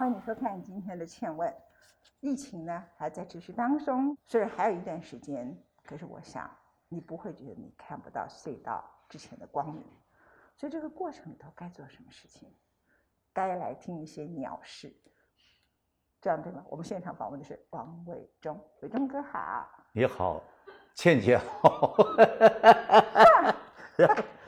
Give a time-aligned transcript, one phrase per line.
[0.00, 1.46] 欢迎你收看今天的《倩问》。
[2.20, 5.54] 疫情呢还在持续当中，虽然还有一段时间，
[5.84, 6.50] 可是我想
[6.88, 9.84] 你不会觉得你看不到隧道之前的光明。
[10.56, 12.50] 所以这个过程里头该做什么事情？
[13.34, 14.90] 该来听一些鸟事，
[16.18, 16.64] 这样对吗？
[16.70, 19.68] 我们现场访问的是王伟忠，伟忠哥好。
[19.92, 20.42] 你好，
[20.94, 21.94] 倩倩好。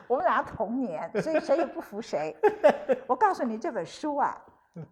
[0.08, 2.34] 我们俩同年，所以谁也不服谁。
[3.06, 4.42] 我告诉你，这本书啊，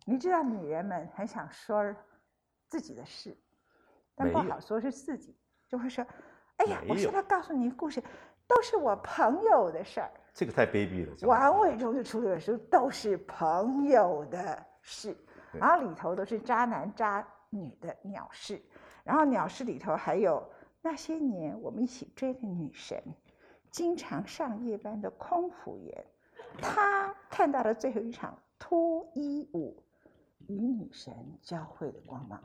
[0.04, 1.94] 你知道女人们很想说
[2.68, 3.36] 自己的事，
[4.14, 5.36] 但不好说是自己，
[5.68, 6.06] 就会说
[6.58, 8.02] ：“哎呀，我现在告诉你一个故事，
[8.46, 11.26] 都是我朋友的事儿。”这个太卑鄙了。
[11.26, 15.16] 王伟忠就出了本书，都是朋友的事，
[15.52, 18.62] 然后里头都是渣男渣女的鸟事，
[19.02, 20.48] 然后鸟事里头还有
[20.82, 23.02] 那些年我们一起追的女神。
[23.70, 26.04] 经常上夜班的空服员，
[26.60, 29.82] 他看到了最后一场脱衣舞
[30.46, 32.40] 与女神交汇的光芒。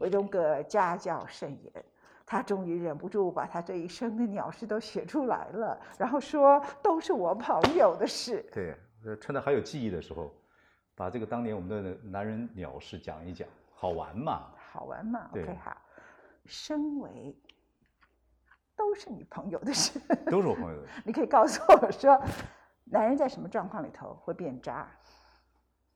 [0.00, 1.84] 韦忠哥家教甚严，
[2.26, 8.44] 他终于忍不住把他这一生的鸟事都写出来了，然后说都是我朋友的事。
[8.52, 8.76] 对，
[9.18, 10.34] 趁着还有记忆的时候，
[10.96, 14.50] 把这个当年我们的男人鸟事讲一讲，好玩嘛？
[14.72, 15.76] 好玩嘛？OK，好。
[16.46, 17.34] 身为
[18.76, 21.02] 都是你朋友的事，都是我朋友的事。
[21.06, 22.20] 你可以告诉我说，
[22.84, 24.90] 男人在什么状况里头会变渣？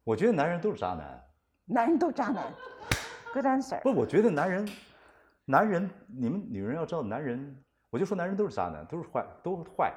[0.08, 1.22] 我觉得男人都是渣男。
[1.66, 2.50] 男人都渣男
[3.34, 3.82] ，Good answer。
[3.82, 4.66] 不，我觉得男人，
[5.44, 9.92] 男人，你们女人要知道，男人，我就说男人都是渣男，都是坏，都是坏。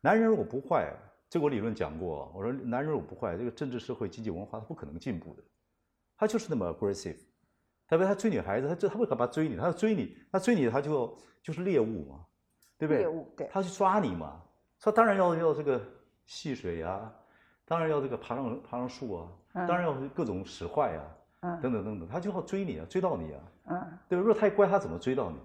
[0.00, 0.92] 男人如果不坏，
[1.30, 5.42] 这个我理论讲过，我说男人如果不坏，这个政治、社会、经济、文化他不可能进步的，
[6.16, 7.20] 他就是那么 aggressive。
[7.86, 9.54] 特别他追女孩子，他这他为什么要追你？
[9.54, 12.26] 他要追你，他追你，他就就是猎物嘛，
[12.76, 12.98] 对不对？
[12.98, 13.48] 猎物，对。
[13.52, 14.42] 他去抓你嘛，
[14.80, 15.80] 他当然要要这个
[16.24, 17.14] 戏水呀，
[17.66, 21.00] 当然要这个爬上爬上树啊，当然要各种使坏呀，
[21.40, 24.24] 嗯，等等等等，他就要追你啊，追到你啊，嗯，对吧？
[24.24, 25.36] 如果太乖，他怎么追到你？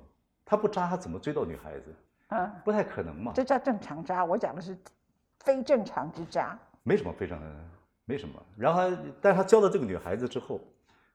[0.46, 1.94] 他不渣，他怎么追到女孩子？
[2.30, 3.34] 嗯，不太可能嘛。
[3.36, 4.78] 这叫正常渣，我讲的是
[5.40, 6.58] 非正常之渣。
[6.84, 7.38] 没什么非常，
[8.06, 8.42] 没什么。
[8.56, 8.82] 然后，
[9.20, 10.60] 但是他交了这个女孩子之后。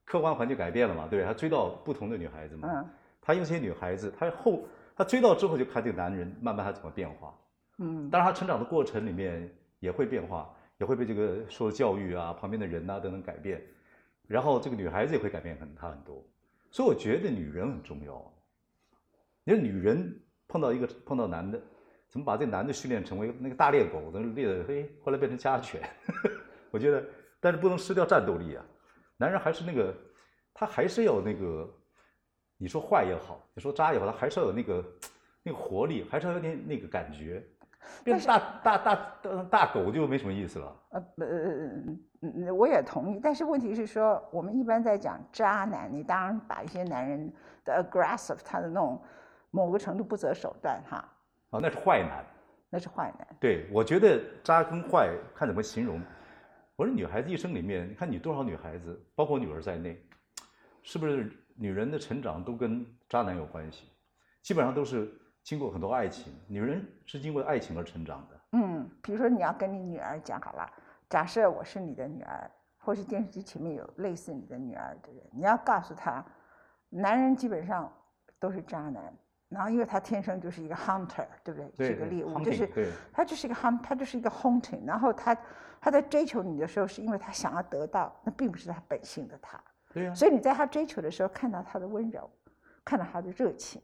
[0.08, 1.08] 客观环境改变了嘛？
[1.10, 2.68] 对他追到不同的女孩子嘛？
[2.70, 2.88] 嗯，
[3.20, 4.62] 他有些女孩子，他后
[4.94, 7.34] 他追到之后就看这个男人慢慢他怎么变化。
[7.78, 13.62] 嗯，当然他成长的过程里面也会变化，也会被这个受教育啊、旁边的人呐等等改变，
[14.26, 16.22] 然后这个女孩子也会改变很她很多。
[16.70, 18.32] 所以我觉得女人很重要。
[19.44, 21.60] 你说女人碰到一个碰到男的，
[22.08, 25.80] 怎么把这男的训练成为那个大猎狗，能猎的嘿，后来变成家犬？
[26.70, 27.02] 我觉得，
[27.40, 28.64] 但是不能失掉战斗力啊。
[29.16, 29.94] 男人还是那个，
[30.52, 31.72] 他还是要那个，
[32.58, 34.84] 你说坏也好，你说渣也好，他还是要有那个
[35.42, 37.42] 那个活力，还是要有点那个感觉。
[38.04, 40.76] 变大大大大大狗就没什么意思了。
[40.90, 41.04] 呃
[42.20, 47.32] 呃，我也同意，但是问题是说，我们一般在讲渣男，你当然把一些男人
[47.64, 49.00] 的 aggressive，他的那种
[49.50, 50.96] 某个程度不择手段哈。
[51.50, 52.24] 啊，那是坏男。
[52.68, 53.26] 那是坏男。
[53.38, 56.02] 对，我觉得渣跟坏看怎么形容。
[56.74, 60.02] 我说女孩子一生里面，你看你多少女孩子，包括女儿在内，
[60.82, 63.84] 是不是女人的成长都跟渣男有关系？
[64.42, 65.08] 基本上都是
[65.46, 68.40] 经过很多爱情，女人是经过爱情而成长的。
[68.50, 70.68] 嗯，比如说你要跟你女儿讲好了，
[71.08, 76.24] 假设我是你的女儿，或是电视机前面有类似你的女儿的人，你要告诉她，
[76.88, 77.90] 男人基本上
[78.40, 79.16] 都是渣男。
[79.48, 81.86] 然后，因为他天生就是一个 hunter，对不对？
[81.86, 84.84] 是一个猎物，就是他就是一个 hunt，他就是一个 hunting。
[84.84, 85.32] 然后他
[85.80, 89.62] 他在追求你的时候，是因为他想要得到，那并不是他本性的他。
[89.94, 90.12] 对呀。
[90.12, 92.28] 所以你在他追求的时候，看到他的温柔，
[92.84, 93.80] 看到他的热情，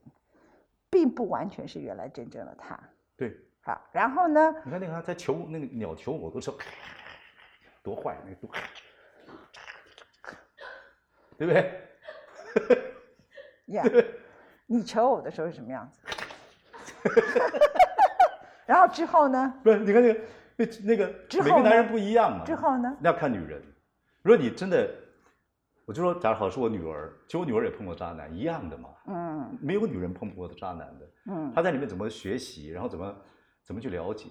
[0.93, 2.79] 并不完全是原来真正的他。
[3.17, 3.35] 对。
[3.63, 4.55] 好，然后呢？
[4.65, 6.59] 你看那个在求那个鸟求我的时候，
[7.83, 8.51] 多坏那个多，
[11.39, 11.81] 对不对？
[13.67, 13.83] 呀。
[14.67, 16.03] 你求偶的时候是什么样子？
[18.67, 19.55] 然后之后呢？
[19.63, 20.21] 不是，你看那个
[20.57, 21.07] 那那个
[21.45, 22.45] 每个男人不一样嘛。
[22.45, 22.97] 之后呢？
[23.01, 23.63] 那要看女人。
[24.23, 24.89] 如果你真的，
[25.93, 28.89] 我就说，假如好是我女儿，其实我女儿也碰过渣男，一样的嘛。
[29.09, 29.59] 嗯。
[29.61, 31.11] 没有女人碰不过的渣男的。
[31.27, 31.53] 嗯。
[31.55, 33.15] 她在里面怎么学习，然后怎么
[33.63, 34.31] 怎么去了解。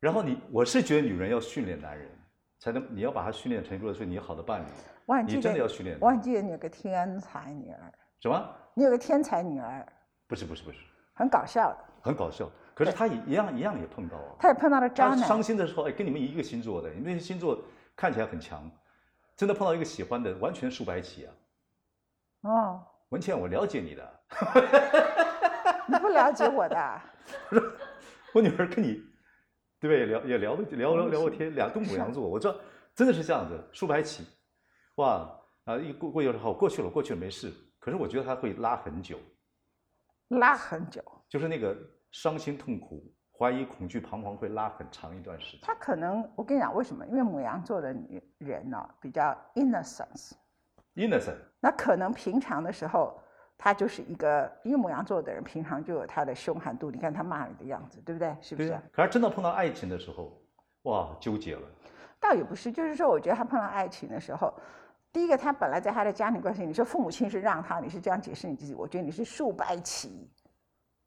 [0.00, 2.08] 然后你，我是觉得女人要训练男人，
[2.58, 5.98] 才能你要把他训练成，一个是你好的伴侣，你真的要训练。
[6.00, 7.92] 我记得你有个天才女儿。
[8.20, 8.50] 什么？
[8.72, 9.86] 你有个天才女儿？
[10.26, 10.78] 不是不是不是，
[11.12, 11.78] 很搞笑的。
[12.00, 14.36] 很搞笑，可是她也一样一样也碰到啊。
[14.38, 15.18] 她也碰到了渣男。
[15.18, 17.62] 伤心的时候，哎，跟你们一个星座的，那些星座
[17.94, 18.70] 看起来很强，
[19.36, 21.34] 真的碰到一个喜欢的，完全竖白旗啊。
[22.42, 22.86] 哦。
[23.10, 24.20] 文倩，我了解你的。
[25.86, 27.02] 你不了解我的。
[27.50, 27.72] 我说，
[28.34, 28.94] 我女儿跟你，
[29.78, 30.06] 对不对？
[30.06, 32.56] 聊也聊聊聊聊过天，俩东母羊座，我知道，
[32.94, 34.26] 真的是这样子，竖白旗。
[34.96, 35.30] 哇
[35.64, 39.18] 啊一过过一过去了过去了没事，可是我觉得他会拉很久，
[40.28, 41.76] 拉很久，就是那个
[42.10, 45.60] 伤心痛苦、怀疑、恐惧、彷徨会拉很长一段时间。
[45.62, 47.06] 他可能我跟你讲为什么？
[47.06, 53.18] 因为母羊座的女人呢比较 innocence，innocent，那可能平常的时候。
[53.56, 58.36] 他就是一个，因为母羊座的人平常就有他的凶悍度，你看他骂你的样子，对不对？
[58.40, 58.76] 是不是？
[58.92, 60.36] 可是真的碰到爱情的时候，
[60.82, 61.62] 哇，纠结了。
[62.18, 64.52] 倒也不是，就是说，我觉得他碰到爱情的时候，
[65.12, 70.28] 第一个，他本来在他的家庭关系，你说父母亲是让他，你是这样解释你自己，我觉得你是竖白旗。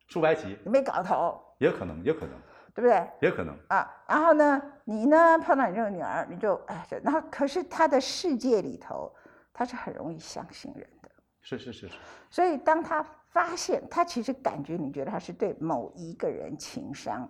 [0.08, 0.58] 竖白旗？
[0.64, 1.38] 你没搞头。
[1.58, 2.40] 也可能，也可能，
[2.74, 3.10] 对不对？
[3.22, 3.90] 也可能啊。
[4.08, 9.14] 然后呢，你呢碰到你这个女儿，你就哎，然后可是她的世界里头，
[9.54, 11.10] 她是很容易相信人的。
[11.42, 11.96] 是是是是，
[12.30, 17.30] 所以当她发现她其实感觉你觉得她是对某一个人情伤，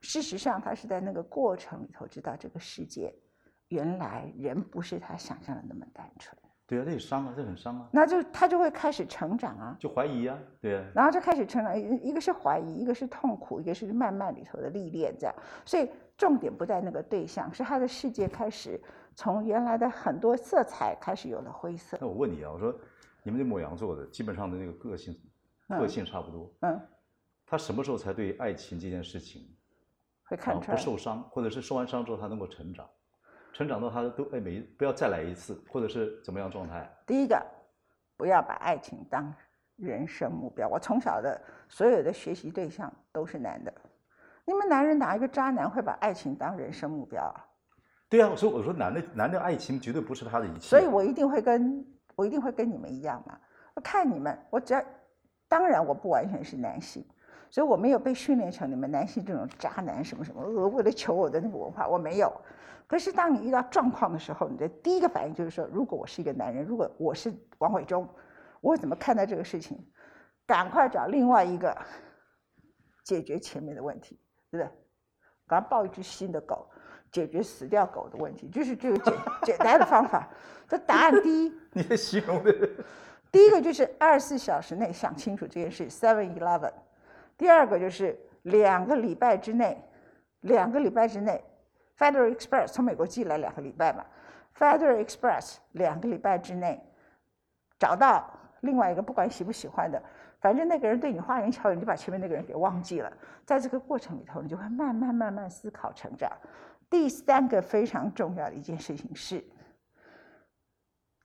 [0.00, 3.12] 事实上他是在那个过程里头知道这个世界
[3.66, 6.36] 原来人不是他想象的那么单纯。
[6.68, 7.88] 对啊，这很伤啊，这很伤啊。
[7.90, 10.84] 那就他就会开始成长啊，就怀疑啊，对啊。
[10.94, 15.34] 然后就开始成长，一一个是怀疑，一个是痛苦，一个是慢慢里头的历练，这样。
[15.64, 18.80] 所以重点不在那个对象，是他的世界开始
[19.16, 21.96] 从原来的很多色彩开始有了灰色。
[22.00, 22.72] 那我问你啊，我说。
[23.24, 25.14] 你们这母羊座的，基本上的那个个性，
[25.68, 26.50] 个性差不多。
[26.60, 26.80] 嗯，
[27.44, 29.54] 他什么时候才对爱情这件事情
[30.22, 32.88] 会看出来不受伤，或者是受完伤之后他能够成长，
[33.52, 36.88] 成长到他都哎每不要再来一次，或者是怎么样状态？
[37.06, 37.40] 第一个，
[38.16, 39.34] 不要把爱情当
[39.76, 40.68] 人生目标。
[40.68, 43.72] 我从小的所有的学习对象都是男的，
[44.44, 47.44] 你们男人哪一个渣男会把爱情当人生目标啊？
[48.08, 51.84] 对啊，所以我说男的男的爱情绝对不是他的一切，所以我一定会跟。
[52.18, 53.38] 我一定会跟你们一样嘛？
[53.74, 54.82] 我看你们，我只要，
[55.46, 57.06] 当然我不完全是男性，
[57.50, 62.32] 所以我没有被训练成你们男性这种渣男什么什么，为了求我的那个文化，我没有。
[62.86, 68.08] 可是当你遇到状况的时候，你的第一个反应就是说，如果我是一个男人，如果我是王伟忠，
[68.60, 69.78] 我怎么看待这个事情？
[70.46, 71.76] 赶快找另外一个
[73.04, 74.18] 解决前面的问题，
[74.50, 74.72] 对不对？
[75.46, 76.68] 赶快抱一只新的狗。
[77.10, 80.28] 解决死掉狗的问题，就是这个简简单的方法。
[80.68, 82.52] 这答案第一， 你的形容的，
[83.32, 86.70] 第一个就是二十四小时内想清楚这件事，Seven Eleven。
[87.38, 89.82] 第二个就是两个礼拜之内，
[90.40, 91.42] 两个礼拜之内
[91.96, 94.04] ，Federal Express 从美国寄来两个礼拜嘛
[94.56, 96.78] ，Federal Express 两个礼拜之内
[97.78, 98.28] 找到
[98.60, 100.02] 另外一个不管喜不喜欢的，
[100.40, 103.12] 反正那个人对你花言巧语，你就把前面那个人给忘记了。
[103.46, 106.30] 在这个过程里头，你就会慢慢慢慢思考成长。
[106.90, 109.44] 第三个非常重要的一件事情是，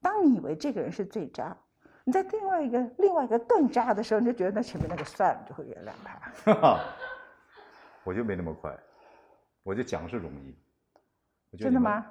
[0.02, 1.58] 当你以为这个人是最渣，
[2.06, 6.80] 你在另外一个另外一个更渣的时候，你就觉得那前面那个算了，就会原谅他。
[8.04, 8.78] 我就没那么快，
[9.64, 10.56] 我就讲是容易。
[11.58, 12.06] 真的吗？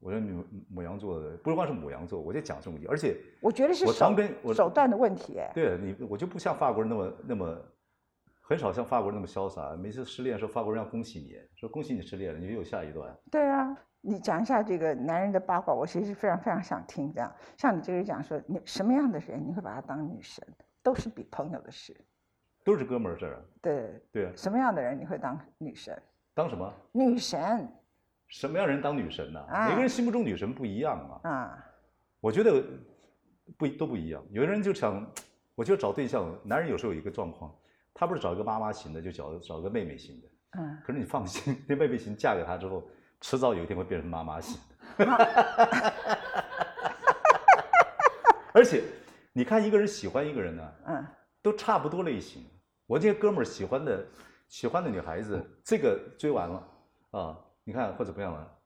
[0.00, 4.14] 我说母母羊座的，不光是母羊座，我就讲是容易，而且我觉得是手
[4.54, 5.40] 手段的问题。
[5.54, 7.58] 对你，我就不像法国人那么那么。
[8.40, 13.14] 很少像法国人那么潇洒，每次失恋的时候，法国人要恭喜你，说恭喜你失恋了，你又有下一段。
[13.30, 17.12] 对啊，你讲一下这个男人的八卦，我其实非常非常想听。
[17.12, 20.46] 这样，像你这个讲说，你什么样的人你会把他当女神，
[20.82, 21.96] 都是比朋友的事，
[22.64, 23.42] 都是哥们儿事儿。
[23.60, 26.00] 对对，什么样的人你会当女神？
[26.34, 26.72] 当什么？
[26.92, 27.68] 女神。
[28.28, 29.42] 什么样人当女神呢？
[29.68, 31.30] 每个人心目中女神不一样啊。
[31.30, 31.66] 啊，
[32.20, 32.62] 我觉得
[33.56, 34.22] 不都不一样。
[34.30, 35.04] 有的人就想，
[35.54, 37.50] 我觉得找对象，男人有时候有一个状况。
[37.94, 40.28] 他不是找一个妈妈型的，就找找个妹妹型的。
[40.60, 40.78] 嗯。
[40.84, 42.82] 可是你放心， 那妹妹型嫁给他之后，
[43.20, 44.58] 迟早有一天会变成妈妈型
[44.96, 45.06] 的。
[48.52, 48.82] 而且，
[49.32, 51.06] 你看一个人喜欢一个人呢，嗯，
[51.42, 52.44] 都差不多类型。
[52.86, 54.06] 我这些哥们儿喜欢的，
[54.48, 56.68] 喜欢的女孩子，这个追完了，
[57.10, 58.58] 啊，你看或怎么样了？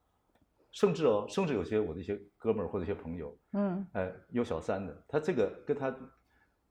[0.71, 5.95] 甚至哦，甚至有些我的一些哥们儿或者一些朋友，嗯，哎，有小三的，他这个跟他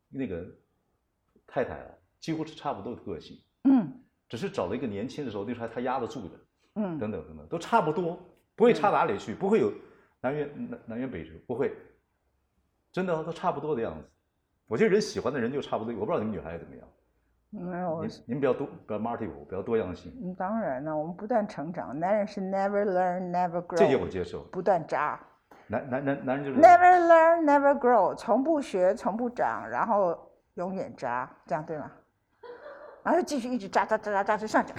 [0.09, 0.45] 那个
[1.45, 1.91] 太太啊。
[2.21, 6.39] 几乎是差不多的个性，嗯，只是找了一个年轻的时候，那时候他压得住的，
[6.75, 8.17] 嗯，等等等等，都差不多，
[8.55, 9.71] 不会差哪里去，不会有
[10.21, 11.75] 南辕南南辕北辙，不会，
[12.91, 14.07] 真的都差不多的样子。
[14.67, 16.87] 我觉得人喜欢的人就差不多，我不知道你们女孩子怎么样。
[17.49, 20.17] 没有，你你们比较多，比较 multiple，比较多样性。
[20.23, 24.43] 嗯，当然了，我们不断成长，男人是 never learn never grow，这些我接受。
[24.43, 25.19] 不断渣。
[25.67, 30.17] 男男男男人就是 never learn never grow，从不学从不长，然后
[30.53, 31.91] 永远渣，这样对吗？
[33.03, 34.73] 然后继续一直扎扎扎扎扎就上去，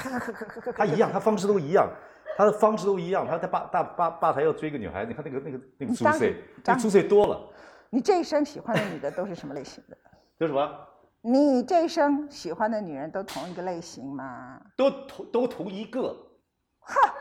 [0.76, 1.88] 他一样，他方式都一样，
[2.36, 3.26] 他的方式都一样。
[3.26, 7.40] 他在吧大吧吧台要追个女孩，你看那个那个那个出岁，这出岁多了。
[7.90, 9.96] 你这一生喜欢的女的都是什么类型的？
[10.38, 10.70] 都什么？
[11.20, 14.60] 你这一生喜欢的女人都同一个类型吗？
[14.76, 16.16] 都同都同一个。
[16.80, 17.14] 哈，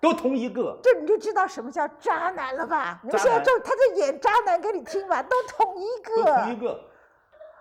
[0.00, 0.78] 都同一个。
[0.82, 3.00] 这你就知道什么叫渣男了吧？
[3.04, 6.24] 你现在就他在演渣男给你听吧，都同一个。
[6.24, 6.80] 同一个。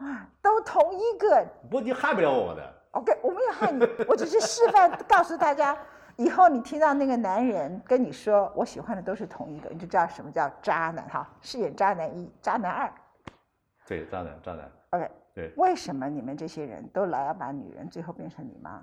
[0.01, 1.45] 啊，都同一个。
[1.69, 2.73] 不，你害不了我的。
[2.91, 5.77] OK，我没有害你，我只是示范告诉大家，
[6.17, 11.29] 以后你听到那个男人跟你说我喜欢的都是同一个，你就知道什么叫渣男哈。
[11.41, 12.93] 饰演渣男一，渣男二。
[13.87, 14.71] 对，渣男，渣男。
[14.91, 15.11] OK。
[15.33, 15.53] 对。
[15.55, 18.81] 为什么你们这些人都老要把女人最后变成你妈？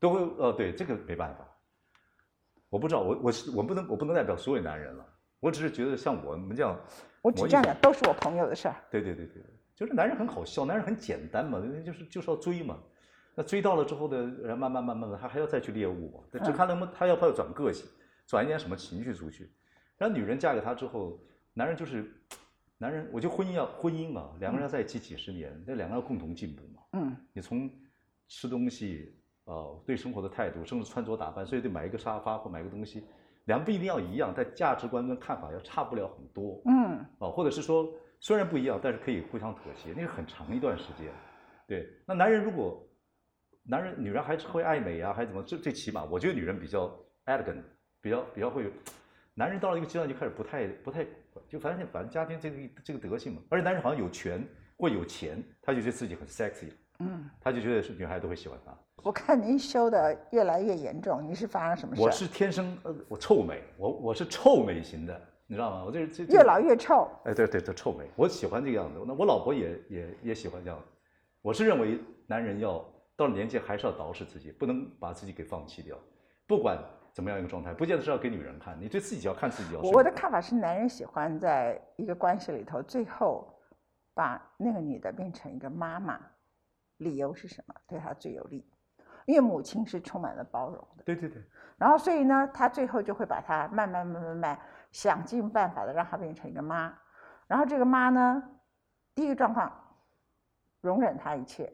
[0.00, 1.44] 都会呃，对，这个没办法。
[2.68, 5.04] 我不知道，我我是我不能我不能代表所有男人了，
[5.40, 6.76] 我只是觉得像我们这样，
[7.22, 8.74] 我只这样讲，都是我朋友的事儿。
[8.90, 9.42] 对对对对，
[9.78, 12.76] 就是男人很好笑，男人很简单嘛，就是就是要追嘛。
[13.36, 17.88] 那追到了之后呢，然后慢慢慢慢的，他还要再去猎物嘛，只看能不能他要不要转个性，
[18.26, 19.52] 转一点什么情绪出去。
[19.96, 21.20] 然后女人嫁给他之后，
[21.54, 22.12] 男人就是，
[22.76, 26.82] 男人，我觉得婚姻要婚姻嘛，两个人要在一起几十年，那两个人要共同进步嘛。
[26.94, 27.16] 嗯。
[27.32, 27.70] 你从
[28.26, 33.04] 吃东西，呃，对生活的态度，甚至穿着打扮，所以得买一个沙发或买个东西，
[33.44, 36.60] 两个不一定要一样，但价值观跟看法要差不了很多。
[36.64, 36.98] 嗯。
[37.20, 37.88] 啊，或者是说
[38.20, 41.06] 虽然不一样，但是可以互相妥协，那是很长一段时间。
[41.66, 42.84] 对，那男人如果。
[43.70, 45.42] 男人、女人还是会爱美啊，还是怎么？
[45.42, 46.90] 最最起码，我觉得女人比较
[47.26, 47.62] elegant，
[48.00, 48.64] 比较比较会。
[49.34, 51.04] 男人到了一个阶段就开始不太不太，
[51.46, 53.42] 就反正反正家庭这个这个德性嘛。
[53.50, 54.42] 而且男人好像有权
[54.78, 58.74] 或有钱，他就觉得自己很 sexy，嗯，他就觉得是女孩都会喜欢他。
[59.04, 62.00] 我看您修的越来越严重，你是发生什么事？
[62.00, 65.82] 我是天生呃，我臭美，我我是臭美型的，你知道吗？
[65.84, 67.08] 我这这越老越臭。
[67.24, 69.02] 哎，对对对，臭美，我喜欢这个样子。
[69.04, 70.78] 那我老婆也也也喜欢这样。
[71.42, 72.84] 我是认为男人要。
[73.18, 75.98] 到了年纪还是要捯饬自己，不能把自己给放弃掉。
[76.46, 76.78] 不管
[77.12, 79.80] 怎么样一个状态，不见得是要给女人看，你对自己要看自己要。
[79.80, 83.52] 我的看法是，男人喜欢在一个关系里头，最后
[84.14, 86.20] 把那个女的变成一个妈妈，
[86.98, 87.74] 理由是什么？
[87.88, 88.64] 对她最有利，
[89.26, 91.02] 因为母亲是充满了包容的。
[91.04, 91.42] 对对对。
[91.76, 96.92] 然后所以呢，他最后就会把她慢慢慢慢慢想尽办法的让他变成一个妈。
[97.46, 98.42] 然后这个妈呢，
[99.14, 99.72] 第一个状况，
[100.80, 101.72] 容忍他一切。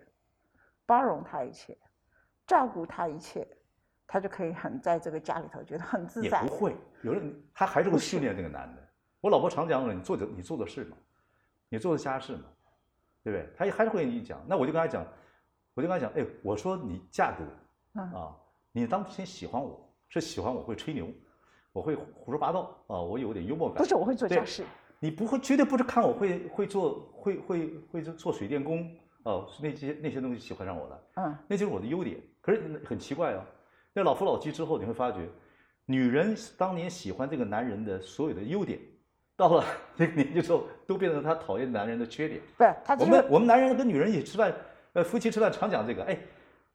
[0.87, 1.75] 包容他一切，
[2.47, 3.49] 照顾他一切，
[4.07, 6.43] 他就可以很在这个家里头觉得很自在。
[6.43, 8.87] 也不会，有人他还是会训练这个男的。
[9.23, 10.97] 我老婆常讲了，你做的你做的事嘛，
[11.71, 12.45] 你做的家事嘛，
[13.23, 13.51] 对不对？
[13.57, 14.39] 他还是会跟你讲。
[14.47, 15.03] 那我就跟他讲，
[15.73, 18.37] 我就跟他讲，哎，我说你嫁给我啊，
[18.71, 21.09] 你当天喜欢我是喜欢我会吹牛，
[21.75, 23.83] 我会胡说八道啊，我有点幽默感。
[23.83, 24.65] 不是，我会做家事。
[25.01, 28.89] 你不会绝对不是看我会会做会会会做水电工。
[29.25, 32.17] 哦，是那些那些东西喜欢上我的，嗯，那就是我的优点。
[32.41, 33.45] 可是很奇怪啊，
[33.93, 35.19] 那老夫老妻之后，你会发觉，
[35.87, 38.79] 女人当年喜欢这个男人的所有的优点，
[39.35, 39.65] 到了
[39.97, 42.41] 那个年纪之后，都变成她讨厌男人的缺点。
[42.57, 44.55] 不是，他我们我们男人跟女人一起吃饭，
[44.93, 46.17] 呃，夫妻吃饭常讲这个，哎。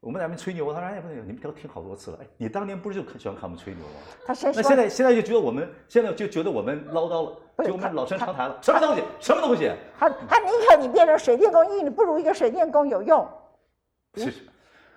[0.01, 2.19] 我们两边吹牛，他说：“哎，不对，你们都听好多次了。
[2.21, 3.91] 哎，你当年不是就喜欢看我们吹牛吗？
[4.25, 8.57] 他先那现在现在就觉得我们现在就觉得我们唠叨了，就我们老生常谈了。
[8.61, 9.03] 什么东西？
[9.19, 9.69] 什么东西？
[9.99, 13.27] 他他宁可你变成水电工，艺你不如一个水电工有用。
[14.15, 14.33] 是。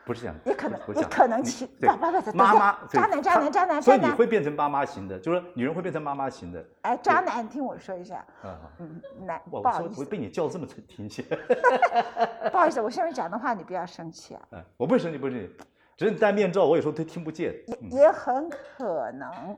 [0.05, 6.65] 不是这样，也可能，也可能其爸爸妈妈渣男渣男渣男，所以你会变成妈妈型的，就是女人会变成妈妈型的。
[6.83, 8.25] 哎，渣男，听我说一下。
[8.45, 11.23] 嗯嗯，男，不好意思，被你叫这么亲切。
[12.51, 14.43] 不好意思，我下面讲的话你不要生气啊。
[14.51, 15.49] 嗯，我不会生气，不生气，
[15.97, 17.55] 只是你戴面罩，我有时候都听不见。
[17.69, 19.57] 也也很可能，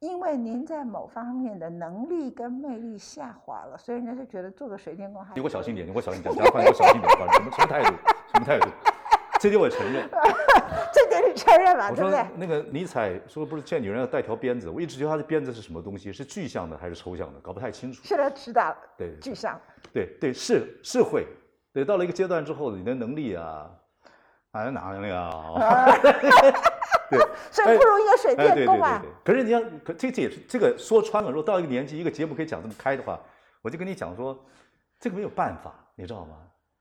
[0.00, 5.30] 因为您在某方面的能力跟魅力下滑了，所以人家就觉得做个水电工还。
[5.30, 7.94] 你给我小心点，你给我小心点，加快，给我小心点，什么什么态度？
[8.32, 8.68] 什么态度？
[9.38, 10.08] 这点我承认，
[10.92, 11.90] 这点你承认吧？
[11.90, 12.24] 对不对？
[12.36, 16.12] 那个尼采说不是见女人要带条鞭子，我一直觉得他的鞭子是什么东西？
[16.12, 17.40] 是具象的还是抽象的？
[17.40, 18.00] 搞不太清楚。
[18.04, 18.76] 现在知道了。
[18.96, 19.60] 对，具象。
[19.92, 21.26] 对对是是会，
[21.72, 23.70] 对到了一个阶段之后，你的能力啊，
[24.52, 25.52] 哎哪能力啊？
[27.08, 27.20] 对，
[27.52, 29.02] 所以不如一个水电工啊。
[29.24, 33.20] 可是你要，可这这也是这个说穿了，如果到一个年纪，一个节目可以讲这么开的话，
[33.62, 34.36] 我就跟你讲说，
[34.98, 36.36] 这个没有办法，你知道吗？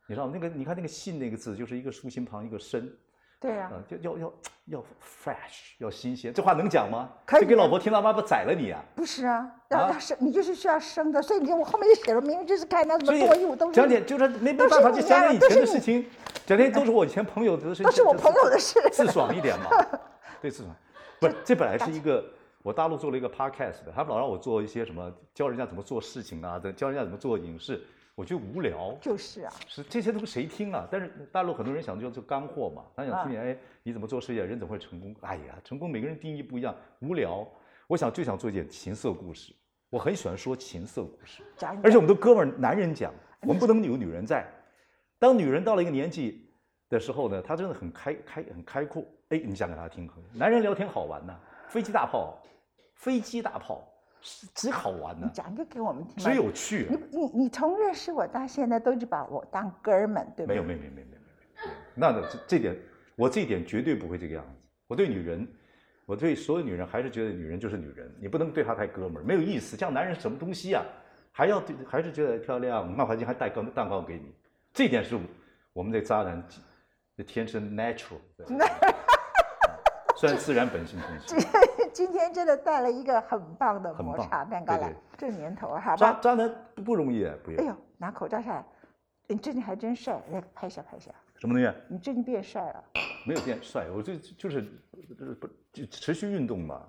[0.07, 0.47] 你知道那个？
[0.50, 2.91] 你看那个“信”那个字，就是一个竖心旁一个“生”。
[3.39, 3.71] 对呀。
[3.88, 4.33] 就要要
[4.65, 6.33] 要 fresh，要新鲜。
[6.33, 7.09] 这话能讲吗？
[7.25, 7.45] 可以。
[7.45, 8.83] 给老婆听，到妈不宰了你啊？
[8.95, 11.21] 不是啊，要他生，你就是需要生的。
[11.21, 13.74] 所以你看我后面就写了，明明就是看那什么多义务都是。
[13.74, 16.05] 讲点就是没没办法，就讲点以前的事情，
[16.45, 17.85] 讲点都是我以前朋友的事情。
[17.85, 18.79] 都是我朋友的事。
[18.91, 19.69] 自爽一点嘛。
[20.41, 20.75] 对，自爽。
[21.19, 22.24] 不是，这本来是一个
[22.62, 27.83] 我大陆做了一个 podcast 的，他们老让我做一些什么，教人家怎么做事情啊，教人家怎么做影视。
[28.15, 30.88] 我觉得无聊，就是啊，是这些都是谁听啊？
[30.89, 35.13] 但是大陆很多人想就就干货嘛，他想听你哎，你怎么做事业，人怎么会成功？
[35.22, 37.45] 哎呀，成功每个人定义不一样，无聊。
[37.88, 39.53] 我想就想做一件情色故事，
[39.89, 41.43] 我很喜欢说情色故事，
[41.84, 44.45] 而且我们都哥们儿，男人讲，我们不能有女人在。
[45.19, 46.50] 当女人到了一个年纪
[46.89, 51.38] 的时候呢，她真的很开开很开阔，哎，你讲给她听，男人聊天好玩呐。
[51.67, 52.41] 飞机大炮，
[52.95, 53.88] 飞机大炮，
[54.53, 55.25] 极好玩的。
[55.25, 56.24] 你讲一个给我们听。
[56.24, 56.88] 只有趣。
[56.89, 60.53] 你你你从认识我到现在都是把我当哥们，对吧？
[60.53, 61.72] 没有没有没有没有没有没有。
[61.94, 62.75] 那这这点，
[63.15, 64.51] 我这一点绝对不会这个样子。
[64.88, 65.48] 我对女人，
[66.05, 69.77] 我对所有女人还是觉得女人就是女人，你不能对她太哥们儿，没有意思。
[69.77, 70.84] 像男人什么东西啊？
[71.32, 74.34] 还要对，还是觉得漂亮，漫环境还带个蛋糕给你，
[74.74, 75.17] 这点是
[75.74, 76.41] 我们这渣男
[77.17, 78.20] 的天生 natural，
[80.17, 81.46] 虽然自然本性东西。
[81.95, 85.95] 今天真的带了一个很棒的抹茶蛋糕来，这年头好吧？
[85.95, 87.55] 渣渣男不不容易，不易。
[87.55, 88.65] 哎呦，拿口罩下来，
[89.27, 91.09] 你最近还真帅，来拍一下拍一下。
[91.37, 91.73] 什么东西？
[91.87, 92.83] 你最近变帅了？
[93.25, 94.61] 没有变帅，我就就是
[95.39, 96.85] 不就持续运动嘛。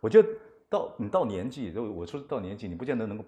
[0.00, 0.28] 我觉得
[0.68, 3.24] 到你到年纪，就我说到年纪，你不见得能够。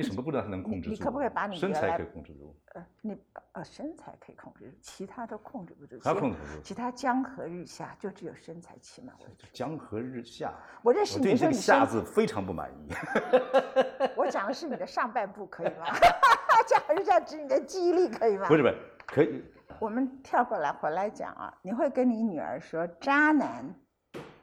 [0.00, 0.90] 你什么不知道他能控制住？
[0.90, 2.56] 你可不可以把你身材可以控制住？
[2.74, 3.16] 呃，你
[3.52, 5.98] 呃身材可以控制住，其他都控制不住。
[5.98, 6.62] 他控制不住。
[6.62, 9.12] 其他江河日下，就只有身材起码。
[9.52, 10.54] 江河日下。
[10.82, 12.88] 我认识你的时候，你下字非常不满意。
[14.16, 15.84] 我讲的是你的上半部，可以吗？
[16.66, 18.46] 江河日下指你的记忆力，可以吗？
[18.48, 18.76] 不是不是，
[19.06, 19.44] 可以。
[19.78, 23.64] 我们跳过来回来讲啊，你会跟你女儿说，渣男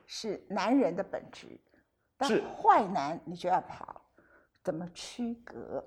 [0.05, 1.59] 是男人的本质，
[2.17, 4.01] 但坏男你就要跑。
[4.67, 5.81] 怎么区隔？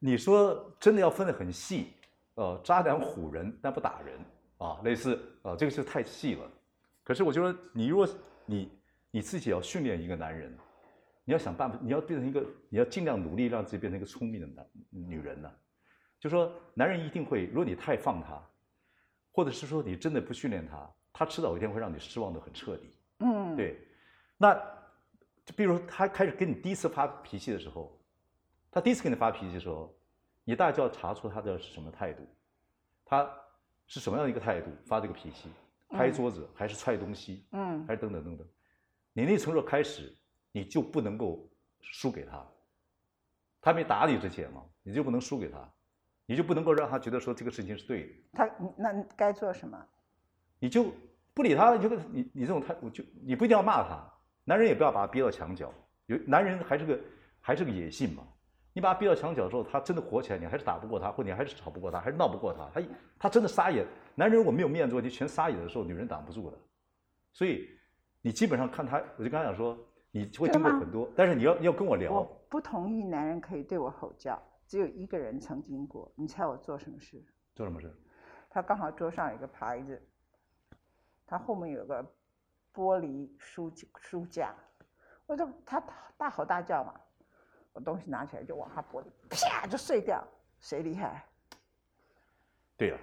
[0.00, 1.92] 你说真的要分得很细，
[2.34, 4.18] 呃，渣男唬人但不打人
[4.58, 6.50] 啊，类似啊，这个是太细了。
[7.04, 8.08] 可是我觉得，你如果
[8.44, 8.72] 你
[9.12, 10.52] 你自己要训练一个男人，
[11.24, 15.48] 你要想办法，你要变成一个，你要尽量努力让自己变成一个聪明的男女人呢。
[16.18, 18.42] 就说男人一定会，如果你太放他，
[19.30, 22.90] 或者是说你真的不训练他，他迟早有一天会让你失望的很彻底。
[23.20, 23.80] 嗯，对，
[24.36, 24.60] 那。
[25.56, 27.98] 比如他开始跟你第一次发脾气的时候，
[28.70, 29.92] 他第一次跟你发脾气的时候，
[30.44, 32.22] 你大概就要查出他的是什么态度，
[33.04, 33.28] 他
[33.86, 35.48] 是什么样的一个态度发这个脾气，
[35.88, 38.46] 拍桌子还是踹东西，嗯，还是等等等等，
[39.12, 40.14] 你那从这开始
[40.52, 41.48] 你就不能够
[41.80, 42.46] 输给他，
[43.60, 45.68] 他没打你之前嘛，你就不能输给他，
[46.26, 48.12] 你就不能够让他觉得说这个事情是对的。
[48.32, 49.84] 他那该做什么？
[50.60, 50.92] 你就
[51.34, 54.08] 不理他，你就你你这种态，我就你不一定要骂他。
[54.44, 55.72] 男人也不要把他逼到墙角，
[56.06, 56.98] 有男人还是个
[57.40, 58.26] 还是个野性嘛。
[58.72, 62.70] 你把他逼到墙角之后，他真的火起来，你还是打不过他，或你还是吵不过他，还是闹不过他。
[62.72, 62.86] 他
[63.18, 66.58] 他真的撒野，男人如果没有面子问题，全撒野的时候，女人挡不住的。
[67.32, 67.68] 所以
[68.22, 69.76] 你基本上看他，我就刚才讲说，
[70.12, 72.12] 你会经过很多，但是你要你要跟我聊。
[72.12, 76.12] 我不同意男人可以对我吼叫，只有一个人曾经过。
[76.14, 77.20] 你猜我做什么事？
[77.56, 77.92] 做什么事？
[78.48, 80.00] 他刚好桌上有个牌子，
[81.26, 82.04] 他后面有个。
[82.74, 84.54] 玻璃书书架，
[85.26, 85.82] 我就他
[86.16, 86.94] 大吼大叫嘛，
[87.72, 90.22] 我东西拿起来就往他玻璃啪就碎掉，
[90.60, 91.24] 谁厉害？
[92.76, 92.98] 对了，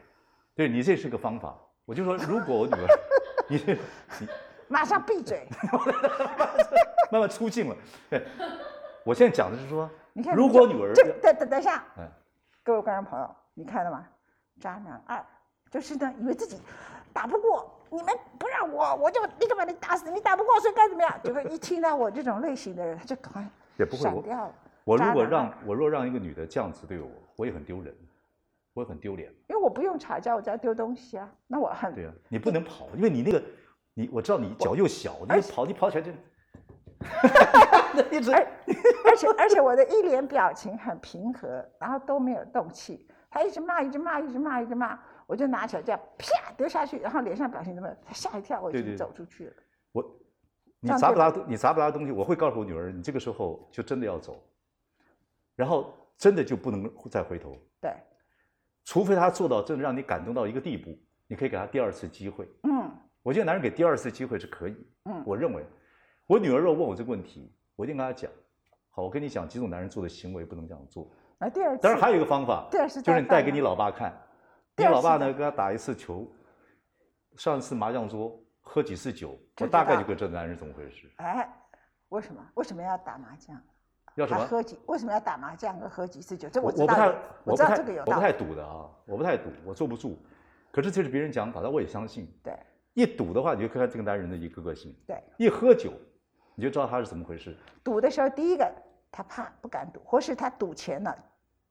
[0.56, 2.88] 对你这是个方法，我就说如果我女儿，
[3.50, 3.58] 你
[4.20, 4.28] 你
[4.68, 5.48] 马上闭嘴，
[7.12, 7.76] 慢慢出镜了。
[8.10, 8.26] 对，
[9.06, 11.84] 我现在讲的是说， 你看如果女儿，等等等一下，
[12.64, 14.08] 各位观众朋友，你看到吗？
[14.60, 15.24] 渣男二
[15.70, 16.60] 就是呢，以为自己
[17.14, 17.74] 打不过。
[17.90, 20.12] 你们不让我，我就立刻把你打死。
[20.12, 21.18] 你打不过，所以该怎么样？
[21.24, 24.54] 就是一听到我这种类型的人，他就赶快也不会闪掉了。
[24.84, 27.96] 我如果让我若让一个女的这样子对我，我也很丢人，
[28.74, 29.32] 我也很丢脸。
[29.48, 31.32] 因为我不用吵架，我只要丢东西啊。
[31.48, 33.42] 那我很对啊，你不能跑，因为你那个
[33.94, 36.12] 你我知道你脚又小，你跑你跑起来就，
[38.12, 43.08] 一直而且而且我的一脸表情很平和，然后都没有动气。
[43.30, 45.00] 他一直骂，一直骂，一直骂，一直骂。
[45.28, 47.96] 我就拿起来这样啪丢下去，然后脸上表情怎么？
[48.06, 49.54] 他吓一跳，我已经走出去了。
[49.92, 50.20] 我，
[50.80, 51.46] 你砸不砸？
[51.46, 52.12] 你砸不砸东西？
[52.12, 54.42] 我会告诉我女儿，你这个时候就真的要走，
[55.56, 57.56] 然后真的就不能再回头。
[57.82, 57.94] 对，
[58.86, 62.48] 除非他做到真的让你感动到一个地步，你可以给他第二次机会。
[62.64, 62.90] 嗯，
[63.22, 64.76] 我觉得男人给第二次机会是可以。
[65.10, 65.66] 嗯，我认为，
[66.26, 68.32] 我女儿若问我这个问题，我一定跟她讲。
[68.92, 71.12] 好，我跟你讲几种男人做的行为不能这样做。
[71.40, 71.84] 啊，第二次。
[71.84, 74.18] 当然还有一个方法，第二次就是你带给你老爸看。
[74.78, 75.34] 你老爸呢？
[75.34, 76.28] 跟他打一次球，
[77.36, 81.12] 上一次麻将桌喝几次酒，我大概就跟这男人怎么回事。
[81.18, 81.52] 哎，
[82.10, 82.48] 为什么？
[82.54, 83.60] 为什么要打麻将？
[84.14, 84.46] 要什么？
[84.46, 84.78] 喝几？
[84.86, 86.48] 为什么要打麻将和喝几次酒？
[86.48, 87.08] 这我我不太，
[87.44, 90.16] 我知道这个有我不太赌的啊，我不太赌，我坐不住。
[90.72, 92.32] 可是这是别人讲法，但我也相信。
[92.44, 92.56] 对。
[92.94, 94.96] 一赌的话，你就看看这个男人的一个个性。
[95.08, 95.20] 对。
[95.38, 95.92] 一喝酒，
[96.54, 97.58] 你就知道他是怎么回事。
[97.84, 98.72] 赌的时候，第一个
[99.12, 101.18] 他怕不敢赌，或是他赌钱了。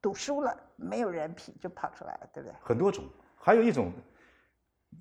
[0.06, 2.54] 赌输了，没有人品就跑出来了，对不对？
[2.62, 3.04] 很多种，
[3.36, 3.90] 还有一种，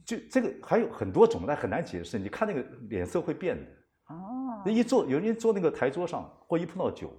[0.04, 2.18] 就这个还有很多种，但很难解释。
[2.18, 3.72] 你看那个脸色会变的。
[4.08, 4.63] 哦。
[4.65, 7.13] 那一坐，有人坐那个台桌上，或一碰到酒，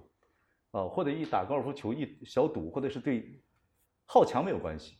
[0.71, 3.41] 啊，或者一打高尔夫球一小赌，或者是对
[4.05, 4.97] 好强没有关系，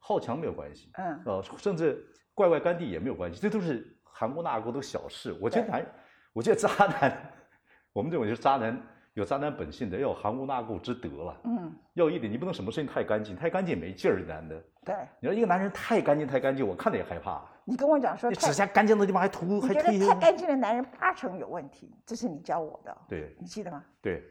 [0.00, 0.90] 好强没有关系。
[0.94, 1.22] 嗯。
[1.26, 5.32] 呃，甚至怪怪干地也没有关系，这都是含污纳垢都小事。
[5.40, 5.86] 我觉得男，
[6.32, 7.32] 我觉得渣男，
[7.94, 8.76] 我们这种就是渣男，
[9.14, 11.40] 有渣男本性的，要有含污纳垢之德了。
[11.44, 14.62] 嗯，要一点，你不能什么事情太干净，太干净没劲儿，男的。
[14.84, 17.42] 对，你说一个男人太干净太干净，我看着也害怕。
[17.64, 19.98] 你跟我讲说，你指甲干净的地方还涂，还贴。
[19.98, 22.96] 太干净的男人八成有问题，这是你教我的。
[23.08, 23.84] 对，你记得吗？
[24.00, 24.22] 对，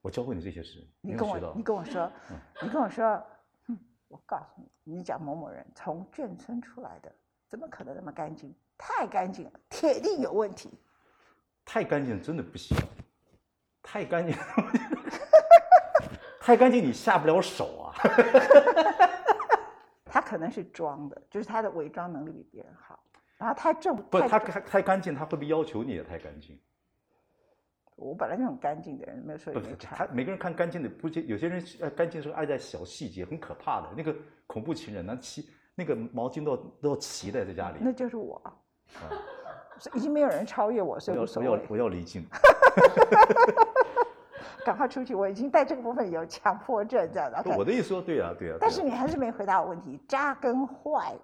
[0.00, 0.86] 我教会你这些事。
[1.02, 2.10] 你跟我，你跟我说，
[2.62, 3.22] 你跟我说，
[3.68, 7.12] 嗯，我告诉你，你讲某某人从眷村出来的，
[7.48, 8.54] 怎么可能那么干净？
[8.78, 10.70] 太干净了，铁定有问题。
[11.64, 12.76] 太干净真的不行，
[13.96, 14.36] 太干净，
[16.38, 17.94] 太干净你下不了手啊。
[20.04, 23.02] 他可能是装的，就是他的伪装能力比别人好。
[23.38, 26.60] 然后太正不，他太太干净，他会不会要求你也太干净？
[27.94, 29.50] 我本来就很干净的人，没有说。
[29.80, 33.88] 他每个人看干净的不，有些人呃干净是爱在小细节，很可怕的。
[33.96, 34.14] 那个
[34.46, 37.78] 恐怖情人，那齐那个毛巾都都要齐的在家里。
[37.80, 38.42] 那就是我，
[39.94, 41.48] 已经没有人超越我，所以无所谓。
[41.48, 42.26] 我要我要离境。
[44.66, 45.14] 赶快出去！
[45.14, 47.56] 我已经在这个部分有强迫症，这样的。
[47.56, 48.56] 我的意思说，对啊，对啊。
[48.60, 51.14] 但是你还是没回答我问题，渣跟坏。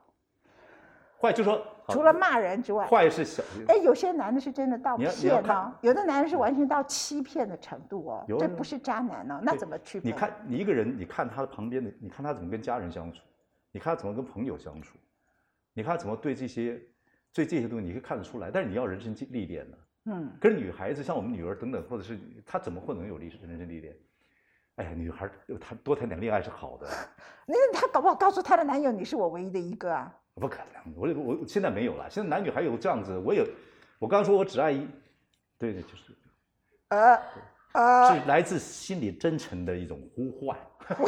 [1.20, 3.42] 坏就说除了骂人之外，坏是小。
[3.66, 5.76] 哎，有些男的是真的到骗吗？
[5.80, 9.40] 有的男人是完全到欺骗的程度哦，这不是渣男哦？
[9.42, 10.12] 那怎么区别？
[10.12, 13.18] 你看你一个人，你看他的旁边的，你看他怎么跟家人相处，
[13.72, 14.96] 你看他怎么跟朋友相处，
[15.74, 16.80] 你看他怎么对这些，
[17.34, 18.52] 对这些东西，你可以看得出来。
[18.52, 19.76] 但是你要人生历练呢。
[20.04, 23.96] 嗯，可是女孩子像我们女儿等等，或者是她怎么会能有历史人生历练？
[24.76, 26.88] 哎呀，女孩谈多谈点恋爱是好的。
[27.46, 30.12] 那她搞不好告诉她的男友，你是我唯一的一个啊？
[30.34, 32.08] 不可能，我我现在没有了。
[32.10, 33.46] 现在男女还有这样子，我有，
[33.98, 34.88] 我刚刚说我只爱一，
[35.58, 36.16] 对对，就是，
[36.88, 37.18] 呃
[37.74, 40.58] 呃，是来自心里真诚的一种呼唤。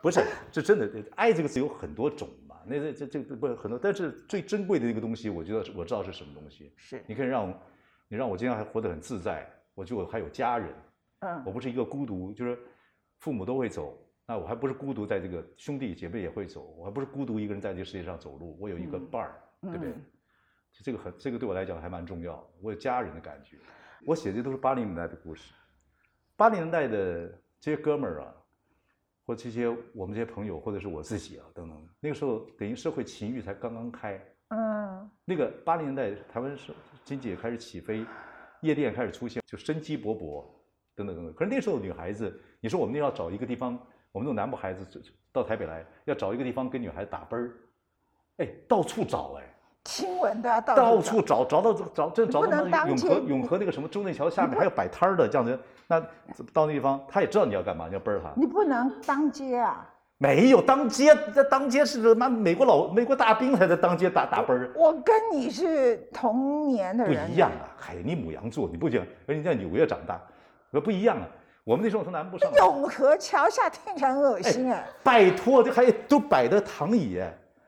[0.00, 2.28] 不是，这真的，爱这个词有很多种。
[2.68, 6.72] 那这这这不很多，但是最珍贵的一个东西，我觉得我知道是什么东西。
[6.76, 7.62] 是，你可以让我，
[8.08, 10.74] 你让我今天还活得很自在，我就还有家人，
[11.20, 12.58] 嗯，我不是一个孤独，就是
[13.18, 19.94] 父母都会走，那我还不是孤独，在这个兄弟姐妹也会走，我还不是孤独一个人在这个世界上走路，我有一个伴儿，对不对？
[20.82, 23.56] 这个很，这个对我来讲还蛮重要，我有家人的感觉。
[24.04, 25.52] 我写的都是八零年代的故事，
[26.36, 27.28] 八零年代的
[27.60, 28.34] 这些哥们儿啊。
[29.26, 36.72] 或这些我们这些朋友，或者是我自己啊，等等，那个时候等于社会情欲才刚刚开，嗯，那个八零年代台湾是
[37.04, 38.06] 经济也开始起飞，
[38.60, 40.44] 夜店开始出现，就生机勃勃，
[40.94, 41.34] 等等等等。
[41.34, 43.72] 可是那时候女孩子，你说我们要找一个地方，
[44.12, 47.52] 我们这种南部孩子到台北来，要找一个地方跟女孩子打啵儿，
[48.36, 49.55] 哎，到处找哎。
[49.86, 56.00] 亲吻的到到处找，找到找真找到那永和永和那个什么中正桥下面还有摆摊儿的这样子，那
[56.52, 58.28] 到那地方他也知道你要干嘛，你要奔儿他。
[58.34, 59.86] 你不能当街啊！
[60.18, 64.72] 没有当街，在当街是妈美国老美国大兵才在当街打打奔儿。
[64.74, 67.70] 我跟你是同年的人，不一样啊！
[67.78, 70.20] 嗨，你母羊座，你不讲，而且在纽约长大，
[70.70, 71.28] 那不一样啊！
[71.62, 72.50] 我们那时候从南部上。
[72.54, 74.84] 永和桥下听起来很恶心哎！
[75.04, 77.22] 拜托，这还都摆的躺椅。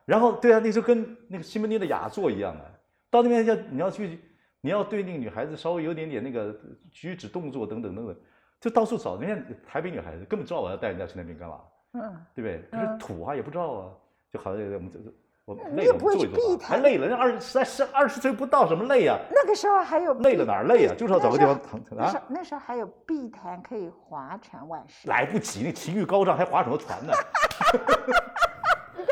[0.08, 2.64] 然后，对啊，那时候跟那个西门町的雅座一样啊。
[3.10, 4.18] 到那边要你要去，
[4.62, 6.58] 你要对那个女孩子稍微有点点那个
[6.90, 8.16] 举止动作等等等等，
[8.58, 9.16] 就到处找。
[9.20, 11.60] 人家台北女孩子根本知道我要带人家去那边干嘛，
[11.92, 12.62] 嗯，对不对？
[12.70, 13.92] 可是土啊也不知道啊，
[14.32, 15.12] 就好像我们这这
[15.44, 17.06] 我累了坐一坐，还累了。
[17.06, 19.18] 人二十才二十岁不到，什么累啊？
[19.30, 20.94] 那个时候还有累了哪儿累啊？
[20.96, 22.22] 就是要找个地方躺啊。
[22.28, 25.06] 那时候还有碧潭可以划船万事。
[25.08, 27.12] 来不及，那情欲高涨，还划什么船呢？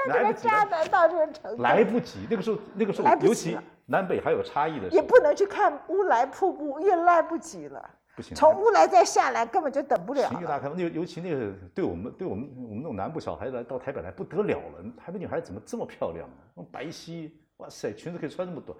[0.06, 2.26] 来不及，渣男到这个程度，来不及。
[2.30, 7.90] 那个时候，那个时候，尤其南北还有差异的时候，也不能去看乌来瀑布，也来不及了。
[8.14, 10.28] 不行，从乌来再下来，根本就等不了。
[10.28, 14.84] 情绪大开放，那尤其那个，对我们，对我们，我们那种南部小孩来到台北来不得了了。
[14.96, 16.28] 台北女孩怎么这么漂亮？
[16.72, 18.76] 白皙，哇塞，裙子可以穿那么短，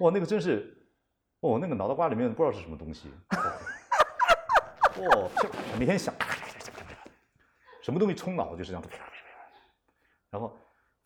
[0.00, 0.76] 哇，那个真是，
[1.40, 3.10] 哦，那个脑袋瓜里面不知道是什么东西。
[5.00, 5.28] 哇，
[5.78, 6.14] 每天想，
[7.82, 8.82] 什么东西冲脑就是这样。
[10.30, 10.56] 然后，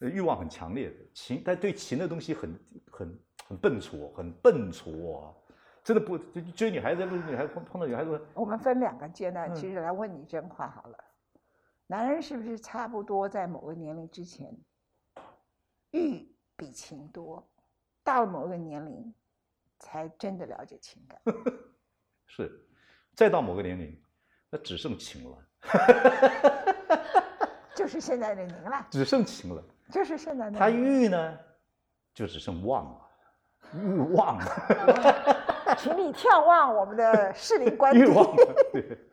[0.01, 2.61] 欲望很强烈的情，但对情的东西很
[2.91, 5.35] 很很笨拙，很笨拙，啊
[5.83, 8.21] 真的不追女孩子，路女孩子碰碰到女孩子。
[8.35, 10.99] 我们分两个阶段，其实来问你真话好了。
[11.87, 14.51] 男人是不是差不多在某个年龄之前，
[15.91, 17.47] 欲比情多，
[18.03, 19.15] 到了某个年龄，
[19.79, 21.21] 才真的了解情感？
[22.27, 22.67] 是，
[23.15, 24.03] 再到某个年龄，
[24.49, 25.39] 那只剩情了。
[27.75, 29.63] 就是现在的您了，只剩情了。
[29.91, 31.39] 就是现在的他欲呢，
[32.15, 33.01] 就只剩望了，
[33.75, 34.39] 欲望。
[35.77, 38.01] 请你眺望我们的士林官邸。
[38.01, 38.37] 欲望。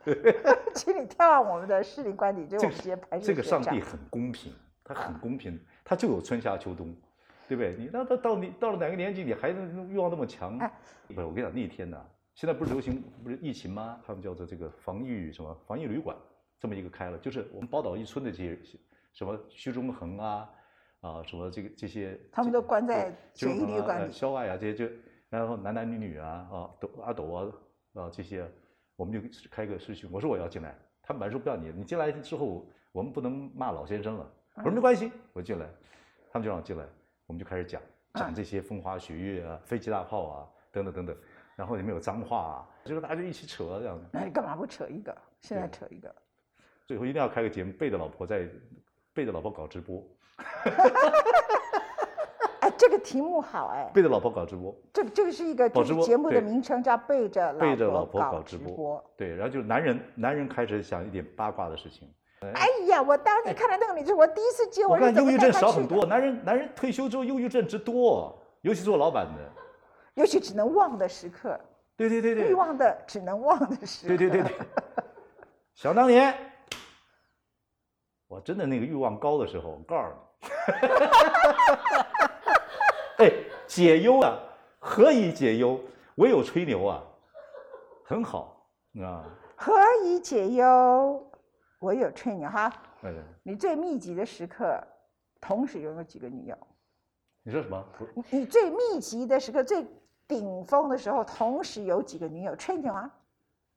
[0.74, 3.18] 请你眺望我们的士林官邸，就我们直接拍。
[3.18, 4.52] 这个上帝很公平，
[4.84, 6.94] 他很公平，他就有春夏秋冬。
[7.48, 7.74] 对不对？
[7.76, 10.56] 你那到到你到了哪个年纪，你还能欲望那么强？
[10.58, 10.72] 哎，
[11.08, 12.00] 不是，我跟你讲，那一天呢，
[12.34, 14.00] 现在不是流行不是疫情吗？
[14.06, 16.16] 他们叫做这个防疫什么防疫旅馆，
[16.62, 18.56] 这么一个开了，就是我们宝岛一村的这些
[19.12, 20.48] 什么徐中恒啊
[21.00, 24.94] 啊什么这个这些，他们都关在检疫旅馆里，校外啊这些就，
[25.28, 27.52] 然后男男女女啊啊斗阿斗啊
[27.94, 28.48] 啊这些，
[28.94, 30.72] 我们就开个视讯，我说我要进来，
[31.02, 35.66] 他们本来说不要你，你进来之后我们不能骂老先生了，我说没关系，我进来，
[36.30, 36.86] 他们就让我进来。
[37.26, 37.82] 我们就开始讲
[38.14, 41.16] 讲这些风花雪月啊，飞机大炮啊，等等等等，
[41.56, 44.06] 然后里面有脏话啊，就是大家就一起扯这样子。
[44.12, 45.16] 那你干嘛不扯一个？
[45.40, 46.14] 现在扯一个。
[46.86, 48.46] 最后一定要开个节目，背着老婆在
[49.14, 50.02] 背着老婆搞直播。
[52.60, 53.90] 哎，这个题目好哎。
[53.92, 54.74] 背着老婆搞直播。
[54.92, 55.68] 这这个是一个
[56.04, 59.02] 节目的名称，叫背着背着老婆搞直播。
[59.16, 62.08] 对，然后就是男人男人开始想一点八卦的事情。
[62.54, 69.52] 哎呀，我当年看到那个女生，我第一次接我看忧郁症少很多，男人男人退休之后忧郁症之多，尤其做老板的，
[70.14, 71.58] 尤其只能忘的时刻。
[71.96, 74.16] 对对对对，欲望的只能忘的时刻。
[74.16, 74.52] 对对对对。
[75.74, 76.34] 想当年，
[78.32, 80.08] 我真的那个欲望高的时候，我告诉
[80.40, 80.88] 你，
[83.26, 83.30] 哎，
[83.66, 84.38] 解忧啊，
[84.78, 85.78] 何以解忧？
[86.14, 87.02] 唯有吹牛啊，
[88.02, 88.66] 很好
[89.02, 89.22] 啊。
[89.54, 91.30] 何以解忧？
[91.78, 92.72] 我有吹牛哈，
[93.42, 94.82] 你最密集的时刻，
[95.38, 96.56] 同时拥有几个女友？
[97.42, 97.84] 你说什么？
[98.30, 99.86] 你最密集的时刻，最
[100.26, 102.56] 顶峰的时候，同时有几个女友？
[102.56, 103.10] 吹牛啊，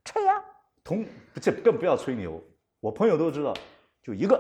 [0.06, 0.42] 吹呀！
[0.82, 1.06] 同
[1.42, 2.42] 这更不要吹牛，
[2.80, 3.54] 我朋友都知道，
[4.06, 4.40] 就一个。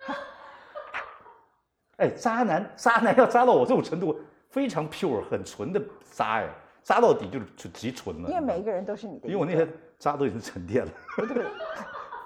[1.98, 6.48] 哎，渣男，渣男要渣到我这种程度，非常 pure，很纯的渣哎，
[6.82, 8.28] 渣到底就是就极纯了。
[8.30, 10.90] 因为每一个人都是你的，因为我那些渣都已经沉淀了。
[11.18, 11.46] 对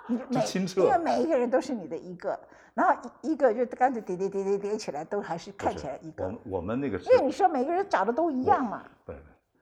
[0.06, 0.44] 你 每
[0.76, 2.38] 因为每一个人都是你的一个，
[2.72, 6.24] 然后一一个就干脆叠叠叠叠叠起来，都还是看起来一个。
[6.24, 8.84] 我我们那个因为你说每个人长得都一样嘛。
[9.04, 9.18] 不不，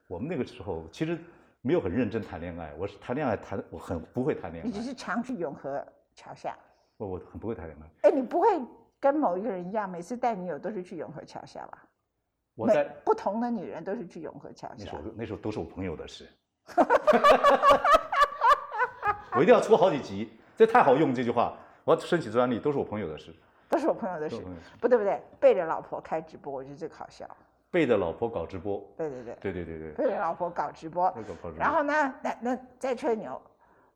[0.07, 1.19] 我们那个时候其实
[1.61, 4.67] 没有很认真谈恋爱，我是谈恋爱谈我很不会谈恋爱。
[4.67, 6.55] 你只是常去永和桥下。
[6.97, 8.09] 我我很不会谈恋爱。
[8.09, 8.47] 哎，你不会
[8.99, 11.83] 跟某一个人一样，每次带女友都是去永和桥下吧？
[12.55, 14.75] 我在不同的女人都是去永和桥下。
[14.77, 16.25] 那时候那时候都是我朋友的事。
[19.35, 23.35] 我一定要出好几集，这太好用这句话，我要申请专利，都是我朋友的事，
[23.69, 24.41] 都是我朋友的事，
[24.79, 27.29] 不对不对，背着老婆开直播，我觉得这个好笑。
[27.69, 31.13] 背着老婆搞直播，对对对，对对对对，背着老婆搞直播，
[31.57, 33.41] 然后呢，那那再吹牛，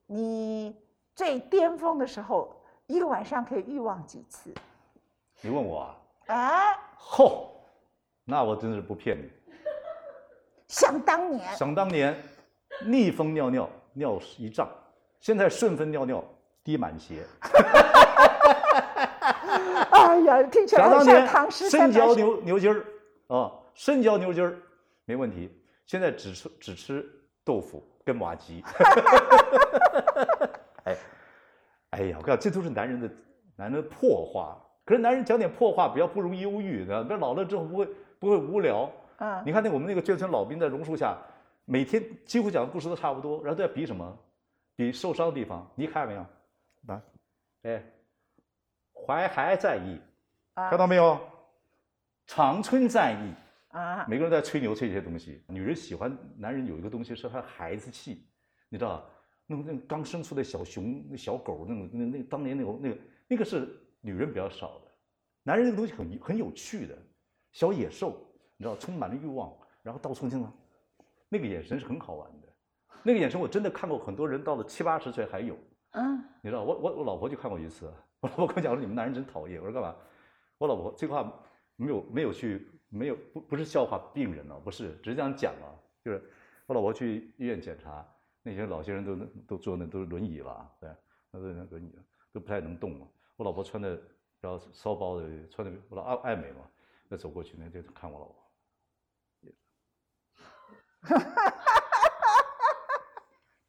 [0.06, 0.76] 你
[1.16, 2.54] 最巅峰的时候，
[2.90, 4.52] 一个晚上可以欲望几次？
[5.42, 5.96] 你问我
[6.28, 6.36] 啊？
[6.36, 6.74] 啊？
[7.00, 7.46] 嚯，
[8.26, 9.30] 那我真是不骗你。
[10.68, 12.20] 想当年，想当年，
[12.84, 14.68] 逆风尿尿尿一丈。
[15.20, 16.24] 现在顺风尿尿
[16.64, 17.24] 滴满鞋，
[19.92, 22.84] 哎呀，听起来像唐诗三百深嚼牛牛筋儿
[23.28, 24.58] 啊，深嚼牛筋儿
[25.06, 25.56] 没问题。
[25.86, 27.08] 现在只吃只吃
[27.46, 28.64] 豆腐跟马吉。
[32.00, 33.12] 哎，哎呀，我告诉你，这都是男人的
[33.58, 34.58] 男人的破话。
[34.86, 37.86] 可是男人讲点破话，比较不容易忧郁，知道不老了之后不会
[38.18, 38.90] 不会无聊。
[39.18, 41.18] 啊，你看那我们那个眷村老兵在榕树下，
[41.66, 44.18] 每天几乎讲的故事都差不多，然后都在比什么？
[44.76, 46.22] 比受伤的地方，你看没有？
[46.88, 47.02] 啊，
[47.64, 47.84] 哎，
[48.94, 50.00] 淮海战役，
[50.56, 51.20] 看到没有？
[52.26, 53.34] 长春战役
[53.76, 55.44] 啊，每个人在吹牛吹这些东西。
[55.48, 58.26] 女人喜欢男人有一个东西是他孩子气，
[58.70, 59.04] 你知道
[59.52, 63.68] 那那刚生出的小熊、那小狗那种那那当年那种那个那个是
[64.00, 64.92] 女人比较少的，
[65.42, 66.96] 男人那个东西很很有趣的，
[67.52, 68.16] 小野兽，
[68.58, 70.54] 你知道充满了欲望，然后到处那个
[71.30, 72.48] 那个眼神是很好玩的。
[73.02, 75.58] 那个眼神我真的看过，很多人到了七八十岁还有。
[75.94, 77.92] 嗯，你知道，我我我老婆就看过一次。
[78.20, 79.96] 我老婆跟我讲说：“你们男人真讨厌。”我说：“干嘛？”
[80.60, 81.34] 我老婆这话
[81.78, 85.72] 没有没有去没有不不是笑话病人啊，不是，只是这样讲啊。
[86.04, 86.22] 就是
[86.68, 88.06] 我老婆去医院检查，
[88.42, 89.16] 那些老些人都
[89.48, 90.90] 都坐那都是轮椅了，对，
[91.32, 91.94] 那都轮椅
[92.32, 93.08] 都不太能动了。
[93.36, 94.02] 我老婆穿的
[94.40, 96.70] 然后骚包的，穿的我老爱爱美嘛，
[97.08, 98.36] 那走过去那就看我老婆。
[101.02, 101.52] 哈哈哈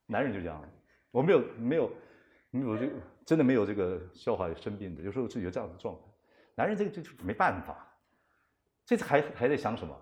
[0.07, 0.61] 男人就这样，
[1.13, 1.93] 我没有没有
[2.51, 2.91] 没有这
[3.25, 6.01] 真的没有这个笑话生病的，有时候自己有这样的状态。
[6.57, 7.87] 男人这个就就没办法，
[8.85, 9.97] 这次还还在想什么？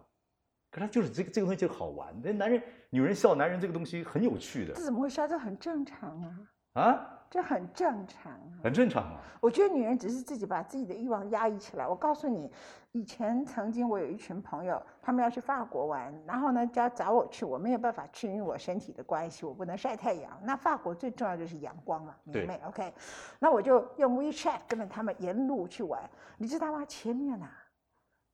[0.70, 2.14] 可是就是这个这个东西就好玩。
[2.22, 4.74] 那男人女人笑男人这个东西很有趣的。
[4.74, 5.26] 这怎么会笑？
[5.26, 6.38] 这很正常啊。
[6.74, 7.14] 啊？
[7.31, 9.20] 这很正常啊，很正常啊。
[9.42, 11.87] 我觉得女人只是自己把自己的欲望压抑起来。
[11.87, 12.50] 我告诉你，
[12.92, 20.40] 以前曾经我有一群朋友，他们要去法国玩，然后呢就要找我去，我没有办法去，因为我身体的关系，我不能晒太阳。
[20.42, 22.59] 那法国最重要就是阳光嘛，明媚。
[22.66, 22.94] OK，
[23.38, 26.09] 那我就用 WeChat 跟着他们沿路去玩。
[26.38, 26.83] 你知道吗？
[26.87, 27.52] 前面啊，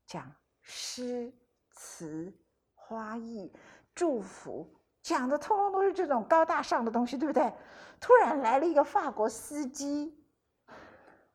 [0.06, 0.30] 讲
[0.62, 1.32] 诗
[1.74, 2.32] 词、
[2.74, 3.52] 花艺、
[3.94, 4.66] 祝福，
[5.02, 7.52] 讲的通通都是这种高大上的东西，对不对？
[8.00, 10.18] 突然来了一个法国司机，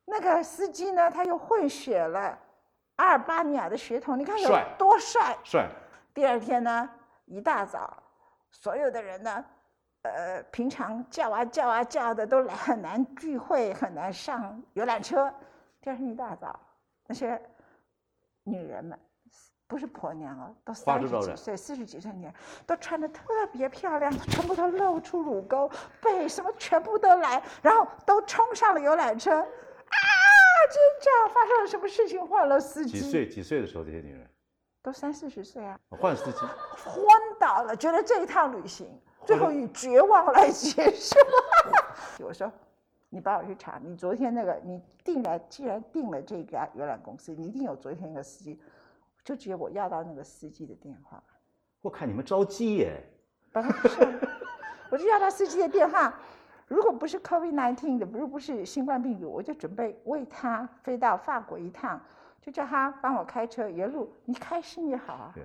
[0.06, 2.38] 那个司机呢，他又混血了
[2.96, 5.38] 阿尔巴尼亚的血统，你看有多帅！
[5.44, 5.70] 帅。
[6.14, 6.90] 第二天呢，
[7.26, 8.02] 一大早，
[8.52, 9.46] 所有的人呢。
[10.04, 15.30] 呃，平常叫啊叫啊叫的都来很难聚会，很难上游览车。
[15.82, 16.58] 第二天一大早，
[17.06, 17.40] 那些
[18.44, 18.98] 女人们，
[19.70, 22.34] 不是婆娘啊，都三十几岁、四十几岁女人，
[22.66, 25.70] 都穿的特别漂亮，全部都露出乳沟、
[26.02, 29.32] 背什么，全部都来，然后都冲上了游览车。
[29.32, 29.46] 啊！
[30.72, 32.26] 真这发生了什么事情？
[32.26, 33.00] 换了司机。
[33.00, 33.30] 几岁？
[33.30, 34.28] 几岁的时候这些女人？
[34.82, 35.80] 都三四十岁啊。
[35.90, 36.40] 换司机。
[36.84, 37.06] 昏
[37.40, 38.88] 倒了，觉得这一趟旅行。
[39.24, 41.16] 最后以绝望来结束。
[42.26, 42.52] 我说，
[43.10, 48.60] 你帮我去查，你昨天那个，你定了，既然定了这家游览公司，你一定有昨天那个司机，
[49.30, 51.24] 就只有我要到那个司机的电话。
[51.82, 53.00] 我看你们着急耶。
[53.52, 54.20] 不是，
[54.90, 56.20] 我就要到司机的电话。
[56.68, 62.02] 如果不是 COVID-19 的，如果不是新冠病毒，我就准备为他飞到法国一趟，
[62.42, 65.32] 就叫他帮我开车沿路，你开心也好啊。
[65.36, 65.44] 对。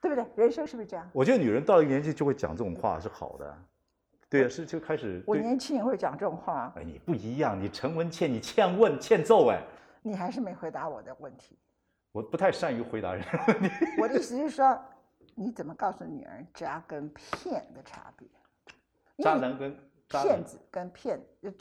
[0.00, 0.26] 对不对？
[0.34, 1.08] 人生是不是这样？
[1.12, 3.56] 我觉得女人到一个年纪就会讲这种话是好的，
[4.28, 5.22] 对，是就开始。
[5.24, 6.72] 我年轻也会讲这种话。
[6.74, 9.62] 哎，你不一样，你陈文倩，你欠问欠揍哎。
[10.02, 11.56] 你还是没回答我的问题。
[12.12, 13.68] 我不太善于回答人问题。
[13.98, 14.78] 我的意思是说，
[15.34, 18.28] 你怎么告诉女儿渣跟骗的差别？
[19.18, 19.74] 渣男跟
[20.08, 21.20] 骗子跟骗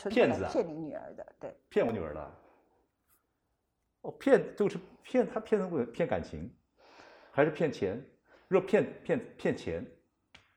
[0.09, 2.31] 骗子骗你女儿的，对，骗我女儿的。
[4.01, 5.85] 哦，骗就是骗，他骗什么？
[5.85, 6.53] 骗感情，
[7.31, 8.03] 还是骗钱？
[8.47, 9.85] 若骗骗骗钱，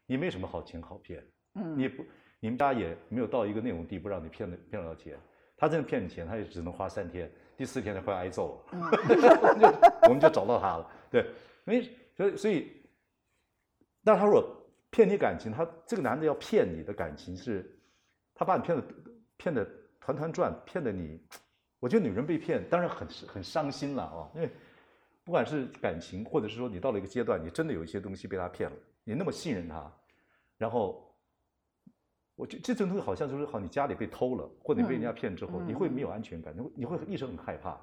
[0.07, 2.05] 你没什么好钱好骗，嗯，你不，
[2.41, 5.17] 你们家也没有到一个那种地步让你骗的骗得到钱。
[5.57, 8.79] 他真的骗你钱，他也只能花三天，第四天他会挨揍了，
[10.09, 10.91] 我们就找到他了。
[11.11, 11.27] 对，
[11.65, 11.83] 没，
[12.17, 12.71] 所以所以，
[14.03, 14.45] 但他如果
[14.91, 17.79] 骗你感情，他这个男的要骗你的感情是，
[18.35, 18.85] 他把你骗的
[19.37, 19.67] 骗的
[20.01, 21.21] 团团转，骗的你，
[21.81, 24.51] 我觉得女人被骗当然很很伤心了啊，因为。
[25.27, 29.91] 不管是感情，或者是说你到了一个阶段，你真的有一些东西被他骗了，你那么信任他，
[30.59, 31.04] 然后，
[32.37, 37.79] 我觉这种东西好像就是好，你家里被偷了，或者你被人家骗之后，你会没有安全感，你会你会一直很害怕，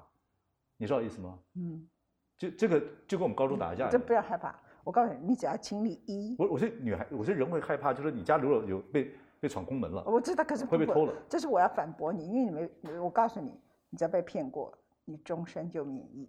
[0.76, 1.38] 你知道意思吗？
[1.54, 1.88] 嗯，
[2.36, 9.10] 就这个就跟我们高中打架，这不要害怕，我告诉你，你只要经历一，我我是女孩，我是人会害怕，就是你家如果有被
[9.40, 12.50] 被闯空门了，我知道，可是会被偷了，这是我要反驳你，因为你
[12.82, 16.28] 没，我告诉你，你只要被骗过，你终身就免疫。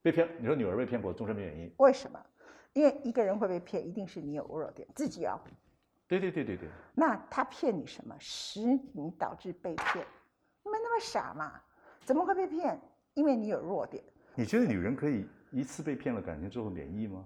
[0.00, 1.70] 被骗，你说女儿被骗过，终身免疫？
[1.76, 2.18] 为什么？
[2.72, 5.38] 因为一个人会被骗，一定是你有弱点，自己要。
[6.18, 6.68] 对对对对对。
[6.94, 8.60] 那他骗你什么，使
[8.92, 10.04] 你导致被骗？
[10.62, 11.60] 你们那么傻嘛？
[12.04, 12.78] 怎么会被骗？
[13.14, 14.02] 因为你有弱点。
[14.34, 17.24] 你觉得女人可以一次被骗了感情之后免疫吗？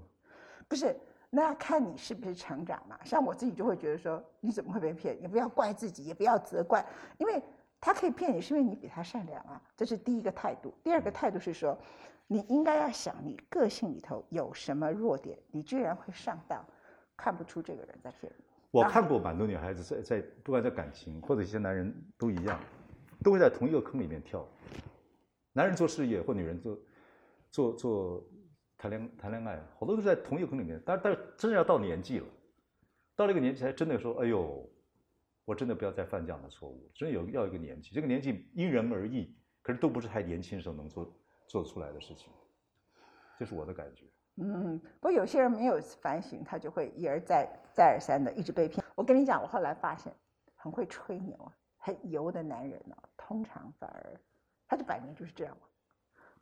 [0.69, 0.97] 不是，
[1.31, 2.99] 那要看你是不是成长嘛。
[3.05, 5.21] 像我自己就会觉得说，你怎么会被骗？
[5.21, 6.85] 也不要怪自己，也不要责怪，
[7.19, 7.43] 因为
[7.81, 9.61] 他可以骗你，是因为你比他善良啊。
[9.77, 10.73] 这是第一个态度。
[10.85, 11.77] 第二个态度是说。
[12.29, 16.61] 你应该要想，你个性里头有什么弱点，你居然会上当，
[17.17, 18.45] 看不出这个人在骗你。
[18.77, 22.61] 我看过蛮多女孩子在在，不管在感情或者一些男人都一样，
[23.23, 24.47] 都会在同一个坑里面跳。
[25.53, 26.79] 男人做事业或女人做
[27.51, 28.29] 做做
[28.77, 30.81] 谈恋谈恋爱，好多都是在同一个坑里面。
[30.85, 32.27] 但但是真的要到年纪了，
[33.15, 34.69] 到了一个年纪才真的说，哎呦，
[35.45, 36.91] 我真的不要再犯这样的错误。
[36.95, 41.13] 真的有要一个年纪，这个年纪因人而异，可是都不是太年轻时候能做。
[41.49, 42.33] 做出来的事情，
[43.39, 44.05] 这是我的感觉。
[44.37, 48.85] 嗯，不过有些人没有反省，他就会一而再、再而三的一直被骗。
[48.95, 50.13] 我跟你讲，我后来发现，
[50.55, 54.21] 很会吹牛啊、很油的男人呢，通常反而
[54.69, 55.67] 他的摆明就是这样嘛，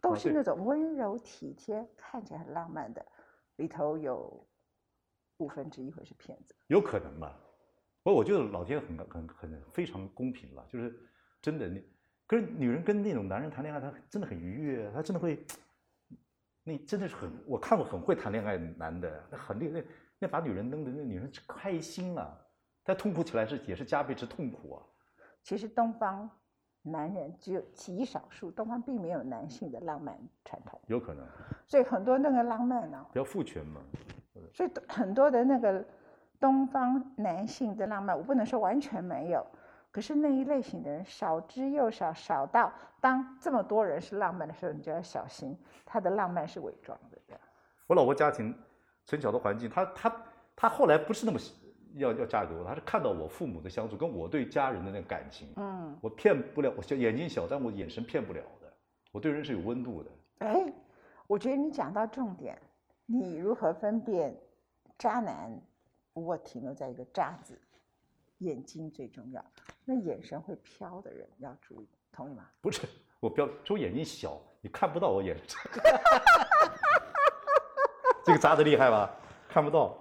[0.00, 3.04] 都是那种温柔体贴、看起来很浪漫的，
[3.57, 4.44] 里头有
[5.37, 6.54] 五分之一会是骗子。
[6.66, 7.38] 有可能吧？
[8.02, 10.95] 不过我觉得老天很很很非常公平了，就是
[11.40, 11.84] 真的你。
[12.26, 15.45] 跟女人跟那种男人谈恋爱，他真的很愉悦，他真的会，
[16.64, 19.84] 那真的是很，我看过很会谈恋爱的男的，那很厉害，那
[20.20, 22.34] 那把女人弄得那女人开心啊，
[22.82, 24.82] 但痛苦起来是也是加倍之痛苦啊。
[25.42, 26.28] 其实东方
[26.80, 31.26] 男人只有极少数，东方并没有男性的浪漫传统，有可能。
[31.66, 33.80] 所以很多那个浪漫呢，比较父权嘛。
[34.52, 35.84] 所以很多的那个
[36.40, 39.46] 东方男性的浪漫，我不能说完全没有。
[39.95, 47.18] 可是那一类型的人少之又少，少到当这么多人是浪漫的时候，你就要小心，他的浪漫是伪装的。
[47.24, 47.40] 这样
[47.86, 48.53] 我老婆家庭
[49.07, 50.22] 从小的环境，她她
[50.57, 51.38] 她后来不是那么
[51.92, 55.53] 要要嫁给我，她是看到我父母的相处，跟我对家人的那个感情。
[55.55, 58.72] 嗯，我骗不了，我小眼睛小，但我眼神骗不了的。
[59.12, 60.11] 我对人是有温度的。
[60.38, 60.72] 哎，
[61.28, 62.61] 我觉得你讲到重点，
[63.07, 64.36] 你如何分辨
[64.99, 65.57] 渣男？
[66.14, 67.57] 我停留在一个“渣”字，
[68.38, 69.45] 眼睛最重要。
[69.85, 72.45] 那眼神会飘的人要注意，同意吗？
[72.61, 72.82] 不是，
[73.20, 75.59] 我标，就眼睛小，你看不到我眼神。
[78.24, 79.11] 这个扎的厉害吧？
[79.49, 79.97] 看不到。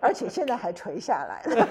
[0.00, 1.66] 而且现在还垂下来了。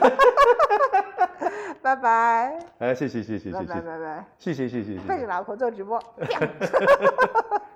[1.81, 2.59] 拜拜。
[2.79, 3.59] 哎，谢谢谢谢谢谢。
[3.59, 4.25] 拜拜拜拜。
[4.39, 4.97] 谢谢谢谢。
[5.07, 6.01] 背着老婆做直播。